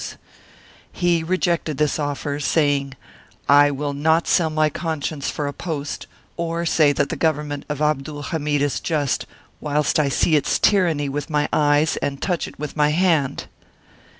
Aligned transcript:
Martyred 0.01 0.19
Armenia 0.19 0.89
19 0.93 1.09
He 1.19 1.23
rejected 1.23 1.77
this 1.77 1.99
offer, 1.99 2.39
saying," 2.39 2.95
I 3.47 3.69
will 3.69 3.93
not 3.93 4.27
sell 4.27 4.49
my 4.49 4.67
conscience 4.67 5.29
for 5.29 5.45
a 5.45 5.53
post, 5.53 6.07
or 6.37 6.65
say 6.65 6.91
that 6.91 7.09
the 7.09 7.15
Government 7.15 7.65
of 7.69 7.83
Abdul 7.83 8.23
Hamid 8.31 8.63
is 8.63 8.79
just, 8.79 9.27
whilst 9.59 9.99
I 9.99 10.09
see 10.09 10.35
its 10.35 10.57
tyranny 10.57 11.07
with 11.07 11.29
my 11.29 11.47
eyes 11.53 11.97
and 11.97 12.19
touch 12.19 12.47
it 12.47 12.57
with 12.57 12.75
my 12.75 12.89
hand." 12.89 13.45